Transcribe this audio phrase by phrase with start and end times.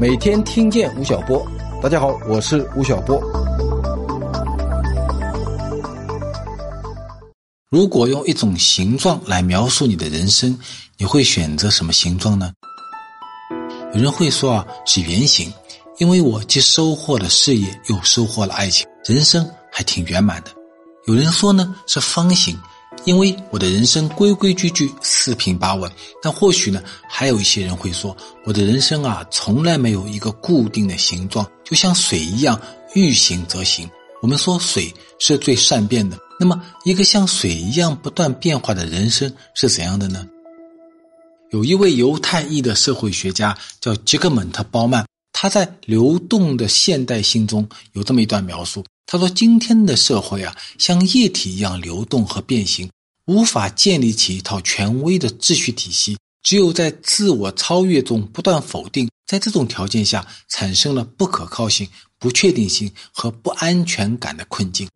[0.00, 1.46] 每天听见吴晓波，
[1.82, 3.22] 大家好，我是吴晓波。
[7.68, 10.58] 如果用一种形状来描述你的人生，
[10.96, 12.50] 你会选择什么形状呢？
[13.92, 15.52] 有人会说啊，是圆形，
[15.98, 20.50] 因为我既收获了事业，又收获了爱情，人生还挺圆满的。
[21.08, 22.58] 有人说呢，是方形。
[23.04, 32.60] 因为我的人生规规矩矩、四平八稳，但或许呢，还有一些人会说，我的人生啊，从来没有一个固定的形状，就像水一样，
[32.94, 33.88] 遇形则行。
[34.20, 40.28] 我们说水是最善变的，那么一个像水一样不断变化的人生是怎样的呢？
[41.52, 48.84] 有一位犹太裔的社会学家叫吉格蒙特·鲍曼，他在《流动的现代性》中有这么一段描述。
[49.12, 52.88] 他说：“今天的社会啊，像液体一样流动和变形，
[53.26, 56.16] 无法建立起一套权威的秩序体系。
[56.44, 61.88] 只有在自我超越中不断否定，在这种条件下，产生了不可靠性、
[62.20, 64.88] 不确定性和不安全感的困境。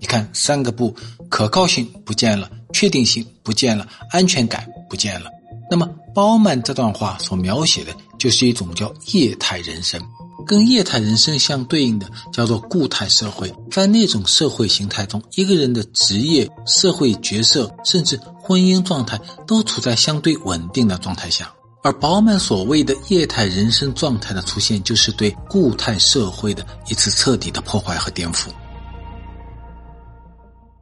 [0.00, 0.96] 你看，三个不：
[1.28, 5.30] 可靠性不见了，确定性不见了，安全感不见了。
[5.70, 10.00] 那么，包曼这段话所描写的就是一种叫液态人生。”
[10.46, 21.52] 跟液态人生相对应的叫做固态社会，在那种社会形态中，一个人的职业、社会角色，甚至婚姻状态都处在相对稳定的状态下。
[21.82, 28.48] 而饱满所谓的液态人生状态的出现，就是对固态社会的一次彻底的破坏和颠覆。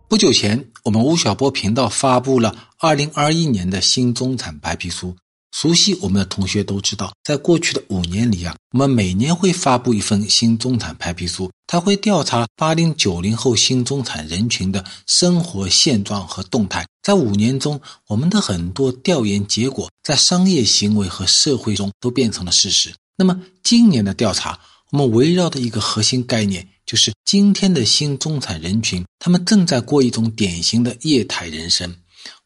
[0.09, 5.15] 不久前，我们吴晓波频道发布了二零二一年的新中产白皮书。
[5.55, 16.85] 熟悉我们的同学都知道，在过去的五年里啊，我们每年会发布一份新中产白皮书，它会调查八零九零后新中产人群的生活现状和动态。
[17.05, 22.93] 在五年中，我们的很多调研结果在商业行为和社会中都变成了事实。
[23.17, 24.59] 那么，今年的调查，
[24.91, 31.95] 我们围绕的一个核心概念就是今天的新中产人群，他们正在过一种典型的业态人生。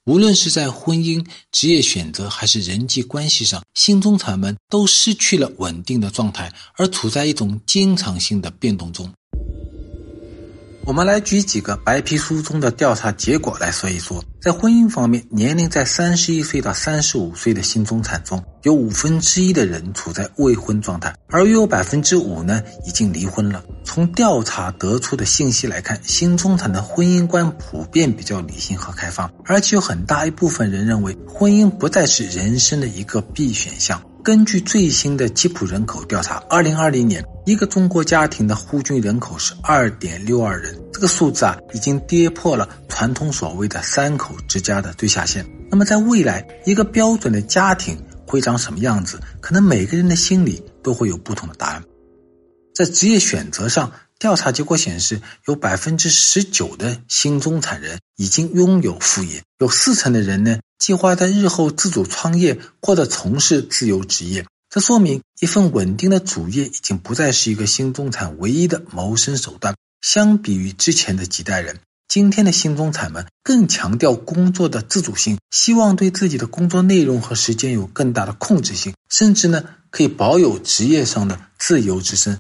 [0.09, 9.13] 无论是在婚姻、职业选择还是人际关系上，新中产们都失去了稳定的状态，而处在一种经常性的变动中。
[10.89, 14.25] 我们来举几个白皮书中的调查结果来说一说。
[14.41, 23.63] 在婚姻方面，年龄在三十一岁到三十五岁的新中产中，有五分之一的人处在未婚状态，而约有百分之五呢已经离婚了。
[23.85, 34.03] 从调查得出的信息来看，新中产的婚姻观普遍比较理性和开放，而且有很大一部分人认为婚姻不再是人生的一个必选项。
[34.23, 45.47] 根据最新的吉普人口调查，二零二零年一个中国家庭的户均人口是二点六二人，这个数字啊已经跌破了传统所谓的三口之家的最下限。
[45.71, 47.97] 那么在未来，一个标准的家庭
[48.27, 49.19] 会长什么样子？
[49.41, 51.83] 可能每个人的心里都会有不同的答案。
[52.75, 60.59] 在职业选择上，调查结果显示，有百分之十九的新中产人已经拥有副业，有四成的人呢。
[60.79, 69.75] 计划在日后自主创业或者从事自由职业，这说明一份稳定的主业已经不再是一个新中产唯一的谋生手段。
[70.01, 82.39] 相比于之前的几代人，今天的新中产们更强调工作的自主性，希望对自己的工作内容和时间有更大的控制性，甚至呢可以保有职业上的自由之身。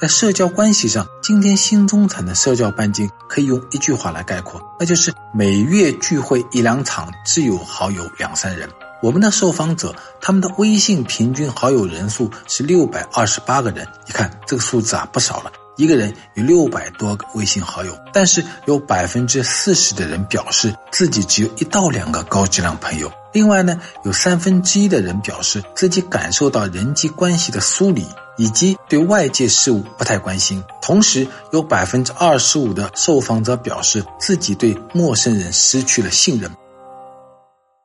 [0.00, 8.70] 在社交关系上，今天新中产的社交半径可以用一句话来概括，那就是每月聚会一两场，挚友好友两三人。
[9.02, 15.50] 我们的受访者，他们的微信平均好友人数是六百二十八个人，你看这个数字啊，不少了。
[15.78, 23.12] 一个人有六百多个微信好友，但是有百分之四十的人表示自己只有一到两个高质量朋友。
[23.32, 28.04] 另外呢，有三分之一的人表示自己感受到人际关系的疏离，
[28.36, 30.64] 以及对外界事物不太关心。
[30.82, 36.50] 同时，有百分之二十五的受访者表示自己对陌生人失去了信任。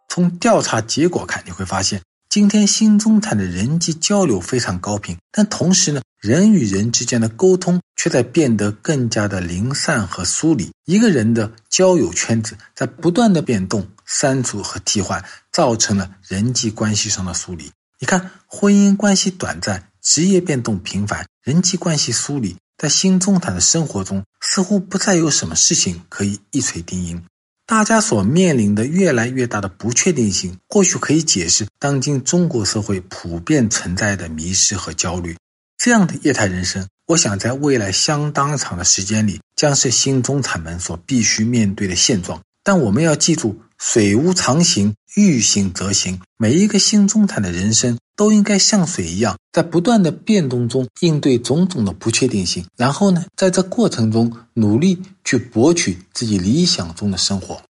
[0.10, 2.02] 从调查结果看，你会发现。
[2.34, 10.72] 今天新中产的人际交流非常高频，但同时呢，人与人之间的沟通却在变得更加的零散和疏离。
[10.86, 17.70] 一个人的交友圈子在不断的变动、删除和替换，造成了人际关系上的疏离。
[18.00, 27.24] 你看，婚姻关系短暂，职业变动频繁，人际关系疏离，在新中产的生活中，似乎不再有什么事情可以一锤定音。
[27.66, 35.38] 大家所面临的越来越大的不确定性，或许可以解释当今中国社会普遍存在的迷失和焦虑。
[35.78, 42.42] 这样的业态人生，我想在未来相当长的时间里，将是新中产们所必须面对的现状。
[42.64, 46.18] 但我们要记住，水无常形，欲行则行。
[46.38, 57.62] 每一个新中产的人生都应该像水一样，在不断的变动中应对种种的不确定性，然后呢，在这过程中努力去博取自己理想中的生活。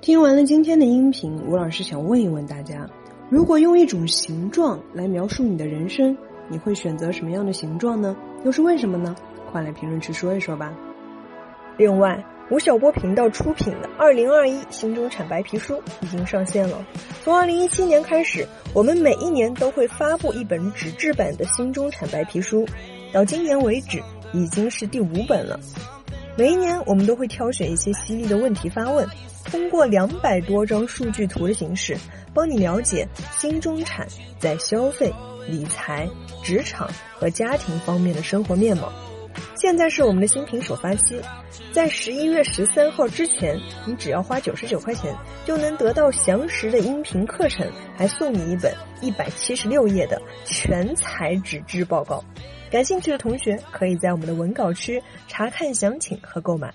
[0.00, 2.88] 听完了今天的音频，吴老师想问一问大家：
[3.28, 6.16] 如果用一种形状来描述你的人生，
[6.50, 8.16] 你会选择什么样的形状呢？
[8.42, 9.14] 又是为什么呢？
[9.52, 10.72] 快来评论区说一说吧。
[11.76, 12.24] 另外。
[12.50, 16.84] 吴晓波频道出品的《二零二一新中产白皮书》已经上线了。
[17.24, 22.66] 从二零一七年开始，我们每一年都会发布一本纸质版的新中产白皮书，
[23.10, 24.02] 到今年为止
[24.34, 25.58] 已经是第五本了。
[26.36, 29.08] 每一年，我们都会挑选一些犀利的问题发问，
[29.46, 31.96] 通过两百多张数据图的形式，
[32.34, 33.08] 帮你了解
[33.38, 34.06] 新中产
[34.38, 35.10] 在消费、
[35.48, 36.06] 理财、
[36.42, 38.92] 职场和家庭方面的生活面貌。
[39.54, 41.20] 现在是我们的新品首发期，
[41.72, 52.24] 在十一月十三号之前，你只要花九十九块钱，就能得到详实的音频课程，还送你一本一百七十六页的全彩纸质报告。
[52.70, 56.72] 感兴趣的同学可以在我们的文稿区查看详情和购买。